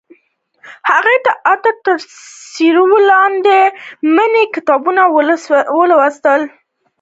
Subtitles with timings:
[0.89, 1.97] هغې د عطر تر
[2.53, 3.71] سیوري لاندې د
[4.15, 4.81] مینې کتاب
[5.75, 6.25] ولوست.